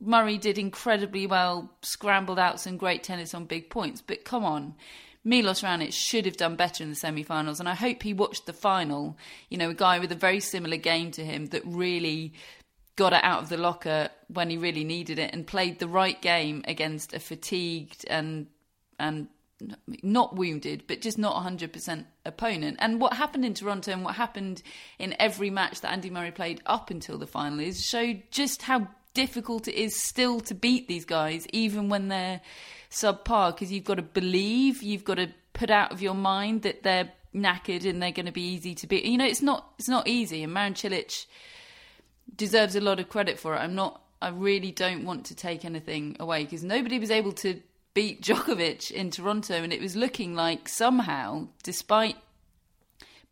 [0.00, 4.02] Murray did incredibly well, scrambled out some great tennis on big points.
[4.02, 4.74] But come on,
[5.24, 8.52] Milos Raonic should have done better in the semi-finals, and I hope he watched the
[8.52, 9.16] final.
[9.50, 12.34] You know, a guy with a very similar game to him that really
[12.96, 16.20] got it out of the locker when he really needed it and played the right
[16.20, 18.46] game against a fatigued and
[18.98, 19.28] and
[20.02, 22.76] not wounded, but just not 100% opponent.
[22.80, 24.62] And what happened in Toronto and what happened
[24.98, 28.88] in every match that Andy Murray played up until the final is showed just how
[29.14, 32.40] difficult it is still to beat these guys, even when they're
[32.90, 36.82] subpar because you've got to believe, you've got to put out of your mind that
[36.82, 39.04] they're knackered and they're going to be easy to beat.
[39.04, 41.26] You know, it's not it's not easy, and Marin Cilic
[42.34, 43.58] deserves a lot of credit for it.
[43.58, 44.00] I'm not.
[44.20, 47.60] I really don't want to take anything away because nobody was able to
[47.94, 52.16] beat Djokovic in Toronto, and it was looking like somehow, despite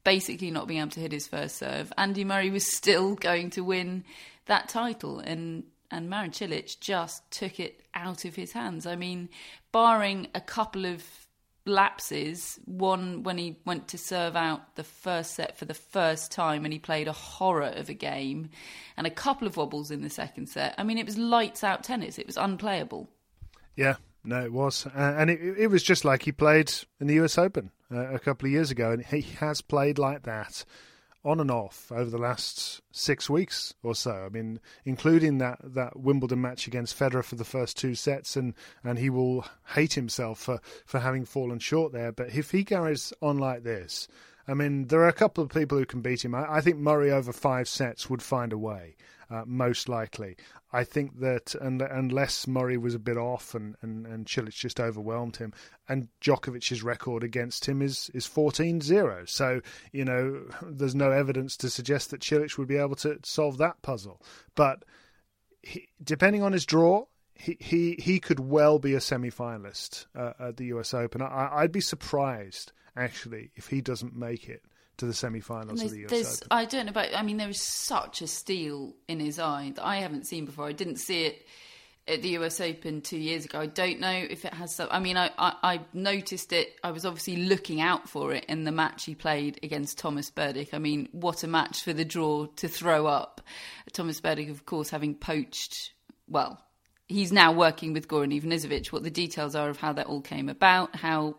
[0.02, 3.62] basically not being able to hit his first serve, Andy Murray was still going to
[3.62, 4.04] win
[4.50, 8.86] that title, and and Marin Cilic just took it out of his hands.
[8.86, 9.28] I mean,
[9.72, 11.04] barring a couple of
[11.66, 12.58] lapses.
[12.64, 16.72] One when he went to serve out the first set for the first time and
[16.72, 18.50] he played a horror of a game,
[18.96, 20.74] and a couple of wobbles in the second set.
[20.76, 22.18] I mean, it was lights out tennis.
[22.18, 23.08] It was unplayable.
[23.76, 27.14] Yeah, no, it was, uh, and it, it was just like he played in the
[27.14, 27.38] U.S.
[27.38, 30.64] Open uh, a couple of years ago, and he has played like that
[31.24, 34.24] on and off over the last six weeks or so.
[34.24, 38.54] I mean, including that, that Wimbledon match against Federer for the first two sets, and,
[38.82, 42.12] and he will hate himself for, for having fallen short there.
[42.12, 44.08] But if he carries on like this,
[44.50, 46.34] I mean, there are a couple of people who can beat him.
[46.34, 48.96] I, I think Murray over five sets would find a way
[49.30, 50.36] uh, most likely.
[50.72, 54.80] I think that and, unless Murray was a bit off and, and, and Cilic just
[54.80, 55.52] overwhelmed him,
[55.88, 59.28] and Djokovic's record against him is, is 14-0.
[59.28, 59.60] So,
[59.92, 63.82] you know, there's no evidence to suggest that Cilic would be able to solve that
[63.82, 64.20] puzzle.
[64.54, 64.84] But
[65.62, 70.56] he, depending on his draw, he, he, he could well be a semi-finalist uh, at
[70.56, 71.22] the US Open.
[71.22, 74.62] I, I'd be surprised, actually, if he doesn't make it
[75.00, 76.48] to the semi-finals of the US Open.
[76.50, 77.14] I don't know about.
[77.14, 80.66] I mean, there is such a steel in his eye that I haven't seen before.
[80.66, 81.46] I didn't see it
[82.06, 83.60] at the US Open two years ago.
[83.60, 84.74] I don't know if it has.
[84.74, 86.74] Some, I mean, I, I, I noticed it.
[86.84, 90.74] I was obviously looking out for it in the match he played against Thomas Berdych.
[90.74, 93.40] I mean, what a match for the draw to throw up.
[93.92, 95.92] Thomas Berdych, of course, having poached.
[96.28, 96.62] Well,
[97.08, 98.92] he's now working with Goran Ivanisevic.
[98.92, 101.36] What the details are of how that all came about, how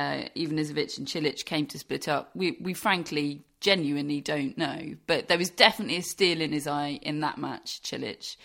[0.00, 4.96] uh, Ivanisevic and Cilic came to split up, we, we frankly genuinely don't know.
[5.06, 8.36] But there was definitely a steel in his eye in that match, Cilic.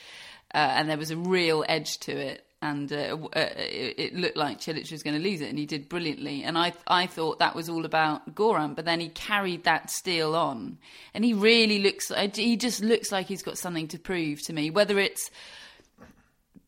[0.54, 2.42] Uh, and there was a real edge to it.
[2.62, 5.66] And uh, uh it, it, looked like Cilic was going to lose it, and he
[5.66, 6.44] did brilliantly.
[6.44, 10.36] And I, I thought that was all about Goran, but then he carried that steel
[10.36, 10.80] on,
[11.14, 12.12] and he really looks.
[12.34, 14.72] He just looks like he's got something to prove to me.
[14.72, 15.30] Whether it's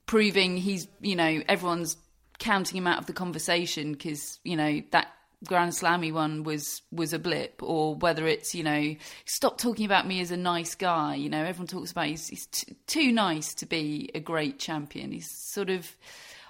[0.06, 1.98] proving he's, you know, everyone's
[2.40, 5.08] counting him out of the conversation because you know that
[5.46, 8.96] Grand Slammy one was was a blip, or whether it's you know
[9.26, 11.16] stop talking about me as a nice guy.
[11.16, 15.12] You know, everyone talks about he's, he's t- too nice to be a great champion.
[15.12, 15.96] He's sort of,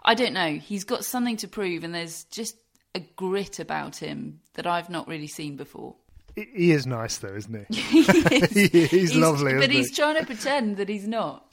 [0.04, 0.54] I don't know.
[0.54, 2.56] He's got something to prove, and there's just
[2.95, 5.95] a grit about him that I've not really seen before.
[6.36, 7.82] He is nice, though, isn't he?
[7.82, 8.52] he is.
[8.52, 9.95] he's, he's, lovely, but he's he?
[9.95, 11.46] trying to pretend that he's not.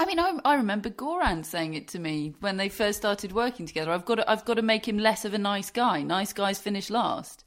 [0.00, 3.66] I mean, I, I, remember Goran saying it to me when they first started working
[3.66, 3.92] together.
[3.92, 6.02] I've got to, I've got to make him less of a nice guy.
[6.02, 7.44] Nice guys finish last.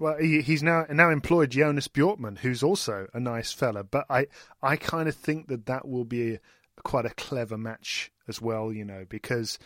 [0.00, 3.84] Well, he, he's now now employed Jonas Bjorkman, who's also a nice fella.
[3.84, 4.26] But I
[4.60, 6.40] I kind of think that that will be a,
[6.82, 9.56] quite a clever match as well, you know, because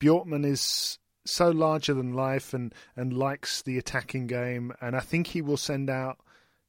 [0.00, 5.28] Bjorkman is so larger than life and and likes the attacking game, and I think
[5.28, 6.18] he will send out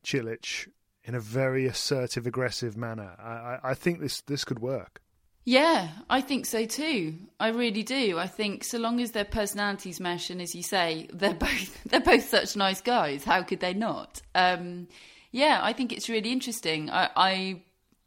[0.06, 0.70] Cilic
[1.06, 3.16] in a very assertive, aggressive manner.
[3.20, 5.02] I, I think this this could work.
[5.46, 7.16] Yeah, I think so too.
[7.38, 8.18] I really do.
[8.18, 12.00] I think so long as their personalities mesh, and as you say, they're both they're
[12.00, 13.24] both such nice guys.
[13.24, 14.22] How could they not?
[14.34, 14.88] Um,
[15.32, 16.90] yeah, I think it's really interesting.
[16.90, 17.62] I, I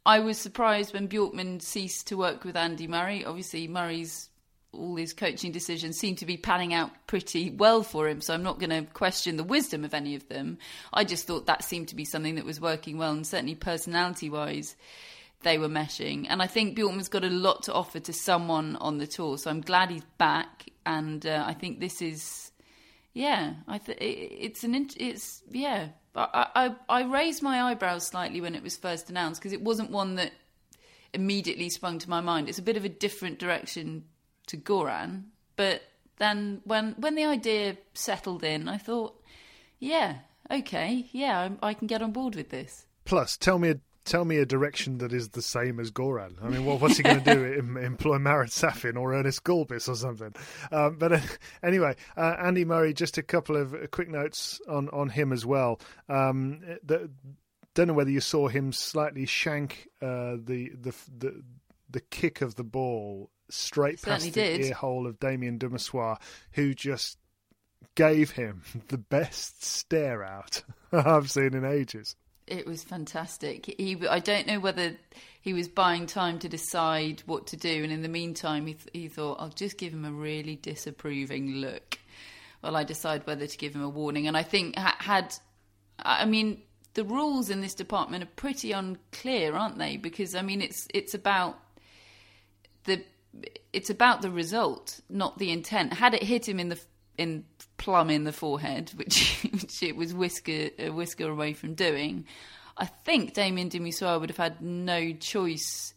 [0.05, 3.25] I was surprised when Bjorkman ceased to work with Andy Murray.
[3.25, 4.29] Obviously, Murray's
[4.73, 8.21] all his coaching decisions seem to be panning out pretty well for him.
[8.21, 10.57] So I'm not going to question the wisdom of any of them.
[10.93, 14.29] I just thought that seemed to be something that was working well, and certainly personality
[14.29, 14.75] wise,
[15.41, 16.27] they were meshing.
[16.29, 19.37] And I think Bjorkman's got a lot to offer to someone on the tour.
[19.37, 22.51] So I'm glad he's back, and uh, I think this is,
[23.13, 25.89] yeah, I th- it's an it's yeah.
[26.15, 29.91] I, I I raised my eyebrows slightly when it was first announced because it wasn't
[29.91, 30.31] one that
[31.13, 32.49] immediately sprung to my mind.
[32.49, 34.03] It's a bit of a different direction
[34.47, 35.23] to Goran.
[35.55, 35.83] But
[36.17, 39.21] then when when the idea settled in, I thought,
[39.79, 42.85] yeah, okay, yeah, I, I can get on board with this.
[43.05, 46.41] Plus, tell me a tell me a direction that is the same as Goran.
[46.41, 47.43] I mean, what, what's he going to do?
[47.79, 50.33] Employ Marat Safin or Ernest Gulbis or something?
[50.71, 51.19] Um, but uh,
[51.61, 52.93] anyway, uh, Andy Murray.
[52.93, 55.79] Just a couple of quick notes on on him as well.
[56.09, 57.09] Um, the,
[57.73, 61.43] don't know whether you saw him slightly shank uh, the the the
[61.89, 64.61] the kick of the ball straight past the did.
[64.61, 66.17] ear hole of Damien Dumusois,
[66.51, 67.17] who just
[67.95, 72.15] gave him the best stare out I've seen in ages.
[72.45, 73.65] It was fantastic.
[73.77, 74.95] He, I don't know whether
[75.41, 78.89] he was buying time to decide what to do, and in the meantime, he, th-
[78.93, 81.99] he thought, "I'll just give him a really disapproving look."
[82.63, 85.35] Well, I decide whether to give him a warning, and I think ha- had,
[85.99, 86.61] I mean,
[86.93, 89.97] the rules in this department are pretty unclear, aren't they?
[89.97, 91.59] Because I mean, it's it's about
[92.85, 93.03] the
[93.73, 95.93] it's about the result, not the intent.
[95.93, 96.79] Had it hit him in the
[97.17, 97.43] in
[97.77, 102.25] plumb in the forehead, which, which it was whisker a whisker away from doing,
[102.77, 105.93] I think Damien Dumusois would have had no choice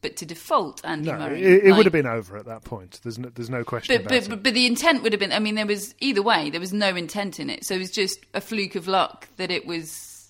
[0.00, 1.42] but to default Andy No, Murray.
[1.42, 3.00] it, it like- would have been over at that point.
[3.02, 5.32] There's no, there's no question But, about but, but, but the intent would have been.
[5.32, 6.50] I mean, there was either way.
[6.50, 9.50] There was no intent in it, so it was just a fluke of luck that
[9.50, 10.28] it was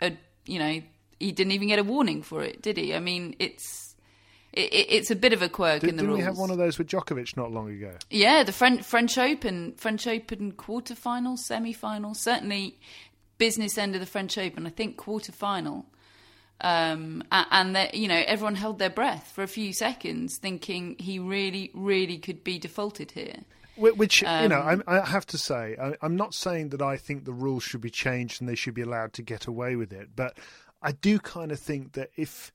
[0.00, 0.12] a.
[0.46, 0.80] You know,
[1.18, 2.94] he didn't even get a warning for it, did he?
[2.94, 3.83] I mean, it's
[4.56, 6.18] it, it- it's a bit of a quirk Did, in the didn't rules.
[6.20, 7.92] we have one of those with Djokovic not long ago?
[8.10, 12.78] Yeah, the French French Open, French Open quarterfinal, semi-final, certainly
[13.38, 14.66] business end of the French Open.
[14.66, 15.84] I think quarterfinal.
[16.60, 21.18] Um, and that you know everyone held their breath for a few seconds, thinking he
[21.18, 23.38] really, really could be defaulted here.
[23.74, 26.80] Wh- Which you know, Um, I'm, I have to say, I, I'm not saying that
[26.80, 29.74] I think the rules should be changed and they should be allowed to get away
[29.74, 30.38] with it, but
[30.80, 32.52] I do kind of think that if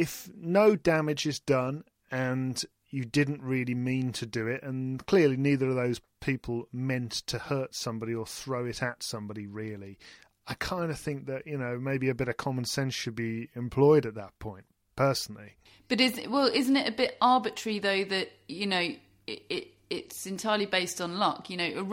[0.00, 5.36] if no damage is done and you didn't really mean to do it, and clearly
[5.36, 9.98] neither of those people meant to hurt somebody or throw it at somebody, really,
[10.46, 13.50] I kind of think that you know maybe a bit of common sense should be
[13.54, 14.64] employed at that point.
[14.96, 15.56] Personally,
[15.88, 18.94] But is well, isn't it a bit arbitrary though that you know
[19.26, 21.50] it, it it's entirely based on luck?
[21.50, 21.86] You know,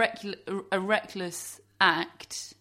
[0.48, 2.54] a, a reckless act,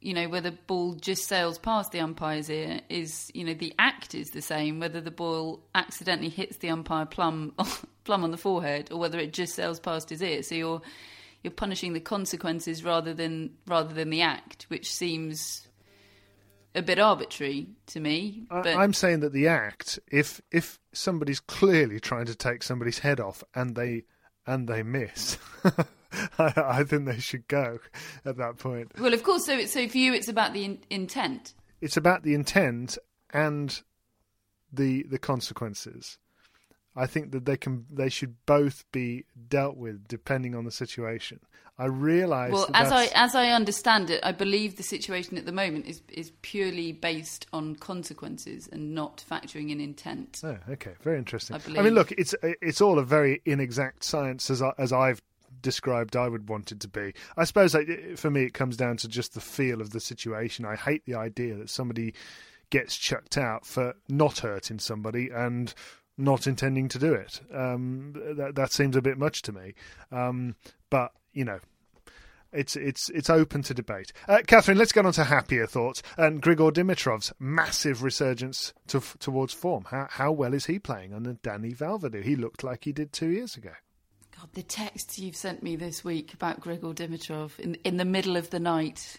[0.00, 3.74] you know, where the ball just sails past the umpire's ear is, you know, the
[3.78, 4.80] act is the same.
[4.80, 7.54] Whether the ball accidentally hits the umpire plumb
[8.04, 10.42] plumb on the forehead or whether it just sails past his ear.
[10.42, 10.82] So you're
[11.42, 15.68] you're punishing the consequences rather than rather than the act, which seems
[16.74, 18.44] a bit arbitrary to me.
[18.48, 23.20] But I'm saying that the act, if if somebody's clearly trying to take somebody's head
[23.20, 24.04] off and they
[24.46, 25.38] and they miss,
[26.38, 27.78] I, I think they should go
[28.24, 28.92] at that point.
[28.98, 29.46] Well, of course.
[29.46, 31.54] So, so for you, it's about the in- intent.
[31.80, 32.98] It's about the intent
[33.32, 33.80] and
[34.72, 36.18] the the consequences.
[36.96, 41.40] I think that they can they should both be dealt with depending on the situation.
[41.78, 42.52] I realise.
[42.52, 45.86] Well, that as I as I understand it, I believe the situation at the moment
[45.86, 50.42] is is purely based on consequences and not factoring in intent.
[50.44, 51.56] Oh, okay, very interesting.
[51.56, 55.22] I I, mean, look, it's it's all a very inexact science as I, as I've
[55.62, 56.16] described.
[56.16, 57.14] I would want it to be.
[57.36, 57.76] I suppose
[58.16, 60.64] for me, it comes down to just the feel of the situation.
[60.64, 62.14] I hate the idea that somebody
[62.70, 65.74] gets chucked out for not hurting somebody and
[66.16, 67.40] not intending to do it.
[67.54, 69.74] Um, that that seems a bit much to me.
[70.12, 70.54] Um,
[70.88, 71.60] but you know,
[72.52, 74.12] it's it's it's open to debate.
[74.28, 76.02] Uh, Catherine, let's get on to happier thoughts.
[76.16, 79.84] And Grigor Dimitrov's massive resurgence to, towards form.
[79.90, 82.22] How how well is he playing under Dani Vallverdu?
[82.22, 83.72] He looked like he did two years ago.
[84.40, 88.36] God, the texts you've sent me this week about Grigor Dimitrov in in the middle
[88.38, 89.18] of the night.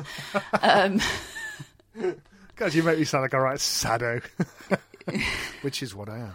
[0.62, 1.00] um,
[2.56, 4.22] God, you make me sound like a right sado,
[5.60, 6.34] which is what I am.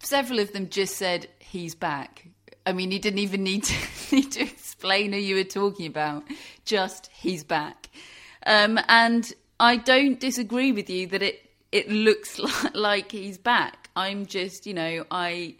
[0.00, 2.26] several of them just said he's back.
[2.66, 3.76] I mean, you didn't even need to
[4.16, 6.24] need to explain who you were talking about.
[6.64, 7.90] Just he's back,
[8.44, 13.88] um, and I don't disagree with you that it it looks like, like he's back.
[13.94, 15.54] I'm just, you know, I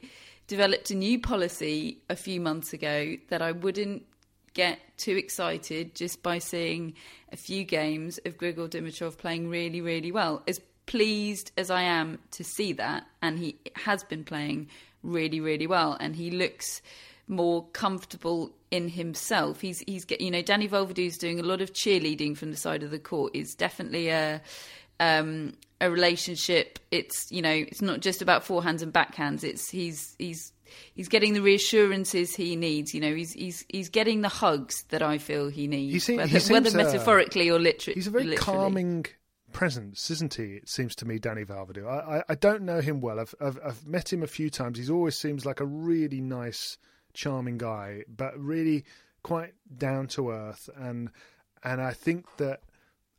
[0.51, 4.05] developed a new policy a few months ago that I wouldn't
[4.53, 6.95] get too excited just by seeing
[7.33, 10.43] a few games of Grigor Dimitrov playing really, really well.
[10.49, 14.67] As pleased as I am to see that, and he has been playing
[15.05, 16.83] really, really well, and he looks
[17.29, 19.61] more comfortable in himself.
[19.61, 22.83] He's he's get you know Dani Vallverdu's doing a lot of cheerleading from the side
[22.83, 23.37] of the court.
[23.37, 24.43] Is definitely a
[25.01, 26.79] um, a relationship.
[26.93, 29.43] It's you know it's not just about forehands and backhands.
[29.43, 30.53] It's he's he's
[30.95, 32.95] he's getting the reassurances he needs.
[32.95, 36.19] You know he's he's he's getting the hugs that I feel he needs, He seem-
[36.19, 37.95] whether, seems, whether uh, metaphorically or literally.
[37.97, 38.59] He's a very literally.
[38.59, 39.07] calming
[39.53, 40.55] presence, isn't he?
[40.57, 41.85] It seems to me, Dani Vallverdu.
[41.85, 43.19] I, I, I don't know him well.
[43.19, 44.79] I've, I've I've met him a few times.
[44.79, 46.79] He's always seems like a really nice,
[47.15, 48.85] charming guy, but really
[49.23, 50.69] quite down to earth.
[50.77, 51.11] And
[51.65, 52.61] and I think that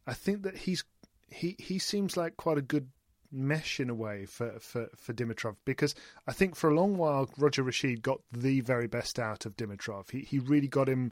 [0.06, 0.84] I think that he's
[1.32, 2.90] he he seems like quite a good
[3.32, 5.96] mesh in a way for, for, for Dimitrov because
[6.28, 10.12] I think for a long while Roger Rasheed got the very best out of Dimitrov.
[10.12, 11.12] He he really got him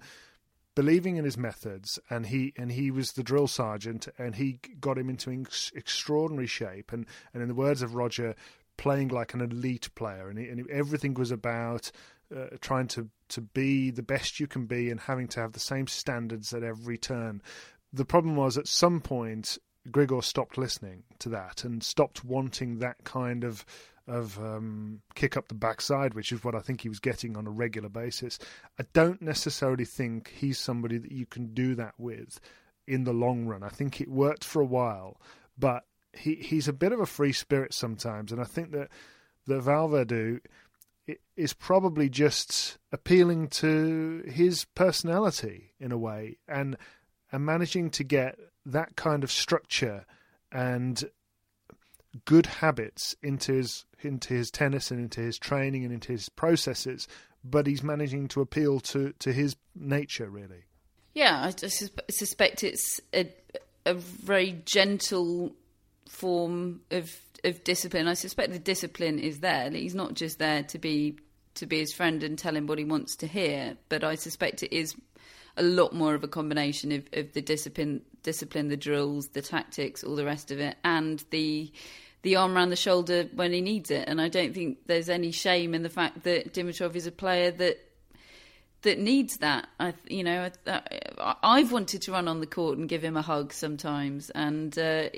[0.75, 4.97] believing in his methods, and he and he was the drill sergeant, and he got
[4.97, 6.91] him into ex- extraordinary shape.
[6.93, 8.35] And, and in the words of Roger,
[8.77, 11.91] playing like an elite player, and, he, and everything was about
[12.35, 15.59] uh, trying to to be the best you can be, and having to have the
[15.59, 17.41] same standards at every turn.
[17.91, 19.57] The problem was at some point.
[19.87, 23.65] Grigor stopped listening to that and stopped wanting that kind of
[24.07, 27.45] of um, kick up the backside, which is what I think he was getting on
[27.45, 28.39] a regular basis.
[28.79, 32.39] I don't necessarily think he's somebody that you can do that with
[32.87, 33.61] in the long run.
[33.61, 35.21] I think it worked for a while,
[35.57, 38.89] but he he's a bit of a free spirit sometimes, and I think that
[39.45, 40.39] the Vallverdu
[41.35, 46.77] is probably just appealing to his personality in a way, and
[47.31, 50.05] and managing to get that kind of structure
[50.51, 51.03] and
[52.25, 57.07] good habits into his into his tennis and into his training and into his processes,
[57.43, 60.65] but he's managing to appeal to to his nature really.
[61.13, 63.31] Yeah, I sus- suspect it's a,
[63.85, 65.55] a very gentle
[66.07, 68.07] form of of discipline.
[68.07, 69.69] I suspect the discipline is there.
[69.71, 71.17] He's not just there to be
[71.55, 74.63] to be his friend and tell him what he wants to hear, but I suspect
[74.63, 74.95] it is
[75.59, 80.03] a lot more of a combination of, of the discipline, discipline, the drills, the tactics,
[80.03, 81.71] all the rest of it, and the
[82.21, 84.05] the arm around the shoulder when he needs it.
[84.07, 87.51] And I don't think there's any shame in the fact that Dimitrov is a player
[87.51, 87.77] that
[88.81, 89.67] that needs that.
[89.79, 93.21] I, you know, I, I've wanted to run on the court and give him a
[93.21, 95.09] hug sometimes, and uh,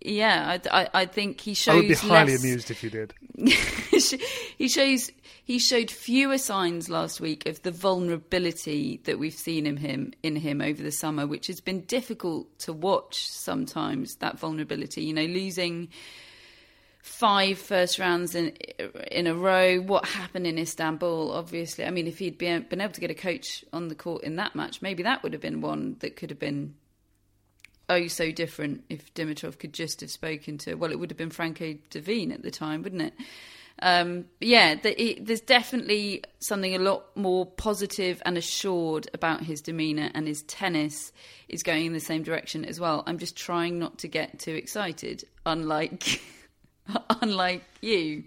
[0.00, 1.74] yeah, I, I, I, think he shows.
[1.74, 2.42] I would be highly less...
[2.42, 3.14] amused if you did.
[4.58, 5.10] he shows
[5.44, 10.36] he showed fewer signs last week of the vulnerability that we've seen in him in
[10.36, 14.16] him over the summer, which has been difficult to watch sometimes.
[14.16, 15.88] That vulnerability, you know, losing
[17.00, 18.48] five first rounds in
[19.10, 19.78] in a row.
[19.78, 21.30] What happened in Istanbul?
[21.32, 24.24] Obviously, I mean, if he'd been been able to get a coach on the court
[24.24, 26.74] in that match, maybe that would have been one that could have been
[27.88, 28.84] oh so different.
[28.88, 32.42] If Dimitrov could just have spoken to, well, it would have been Franco Davin at
[32.42, 33.14] the time, wouldn't it?
[33.82, 39.60] Um, yeah, the, it, there's definitely something a lot more positive and assured about his
[39.60, 41.12] demeanour, and his tennis
[41.48, 43.02] is going in the same direction as well.
[43.06, 46.20] I'm just trying not to get too excited, unlike.
[47.20, 48.24] unlike you.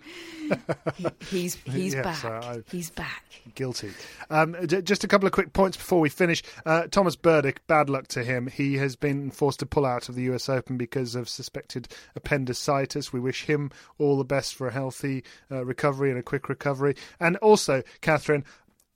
[0.95, 2.25] He, he's he's yes, back.
[2.25, 3.23] Uh, he's back.
[3.55, 3.91] Guilty.
[4.29, 6.43] Um, d- just a couple of quick points before we finish.
[6.65, 8.47] Uh, Thomas Berdych, bad luck to him.
[8.47, 13.13] He has been forced to pull out of the US Open because of suspected appendicitis.
[13.13, 16.95] We wish him all the best for a healthy uh, recovery and a quick recovery.
[17.19, 18.43] And also, Catherine,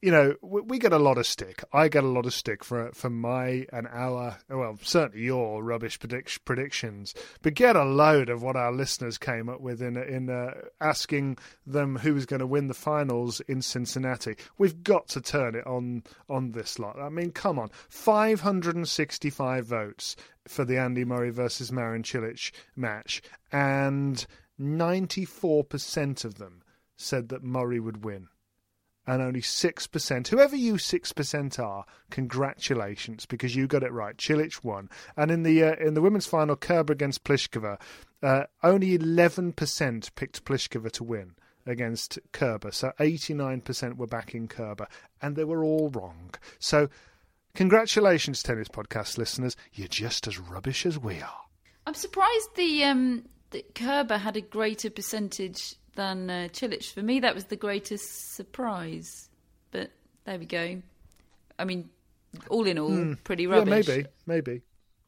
[0.03, 1.63] you know, we, we, get a lot of stick.
[1.71, 5.97] I get a lot of stick for for my and our, well, certainly your rubbish
[5.97, 7.15] predict, predictions.
[7.41, 11.37] But get a load of what our listeners came up with in in uh, asking
[11.65, 14.35] them who was going to win the finals in Cincinnati.
[14.57, 16.99] We've got to turn it on on this lot.
[16.99, 20.17] I mean, come on, 565 votes
[20.49, 23.21] for the Andy Murray versus Marin Cilic match,
[23.53, 24.25] and
[24.59, 26.61] 94% of them
[26.97, 28.27] said that Murray would win
[29.05, 30.27] and only 6%.
[30.27, 34.17] Whoever you 6% are, congratulations, because you got it right.
[34.17, 34.89] Cilic won.
[35.17, 37.79] And in the uh, in the women's final, Kerber against Pliskova,
[38.21, 41.35] uh, only 11% picked Pliskova to win
[41.65, 42.71] against Kerber.
[42.71, 44.87] So 89% were backing Kerber,
[45.21, 46.33] and they were all wrong.
[46.59, 46.89] So
[47.55, 49.55] congratulations, Tennis Podcast listeners.
[49.73, 51.41] You're just as rubbish as we are.
[51.85, 53.25] I'm surprised the um,
[53.75, 56.91] Kerber had a greater percentage than uh, Cilic.
[56.91, 59.29] For me, that was the greatest surprise.
[59.71, 59.91] But
[60.25, 60.81] there we go.
[61.57, 61.89] I mean,
[62.49, 63.23] all in all, mm.
[63.23, 63.87] pretty rubbish.
[63.87, 64.61] Yeah, maybe, maybe.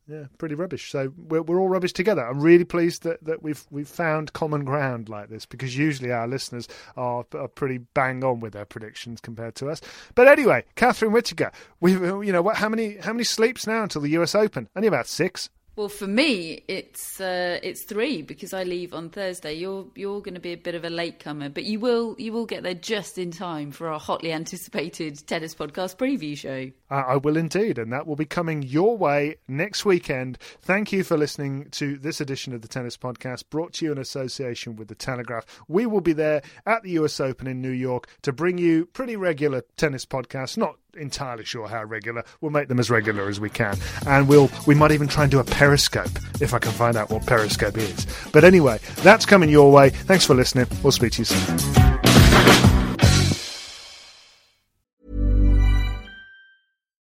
[0.07, 0.91] Yeah, pretty rubbish.
[0.91, 2.23] So we're we're all rubbish together.
[2.23, 6.27] I'm really pleased that, that we've we've found common ground like this because usually our
[6.27, 9.81] listeners are, are pretty bang on with their predictions compared to us.
[10.13, 12.57] But anyway, Catherine Whitaker, we you know what?
[12.57, 14.36] How many how many sleeps now until the U.S.
[14.36, 14.69] Open?
[14.75, 15.49] Only about six.
[15.76, 19.55] Well, for me, it's uh, it's three because I leave on Thursday.
[19.55, 22.45] You're you're going to be a bit of a latecomer, but you will you will
[22.45, 26.71] get there just in time for our hotly anticipated tennis podcast preview show.
[26.89, 30.38] Uh, I will indeed, and that will be coming your way next weekend.
[30.61, 33.97] Thank you for listening to this edition of the Tennis Podcast, brought to you in
[33.97, 35.45] association with the Telegraph.
[35.67, 39.17] We will be there at the US Open in New York to bring you pretty
[39.17, 42.23] regular tennis podcasts, not entirely sure how regular.
[42.41, 43.77] We'll make them as regular as we can,
[44.07, 47.09] and we'll we might even try and do a Periscope if I can find out
[47.09, 48.05] what Periscope is.
[48.31, 49.89] But anyway, that's coming your way.
[49.89, 50.67] Thanks for listening.
[50.83, 51.57] We'll speak to you soon.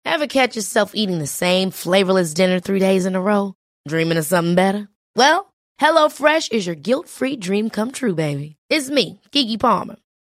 [0.05, 3.55] Ever catch yourself eating the same flavorless dinner three days in a row?
[3.89, 4.89] Dreaming of something better?
[5.17, 8.57] Well, HelloFresh is your guilt-free dream come true, baby.
[8.69, 9.97] It's me, Keke Palmer.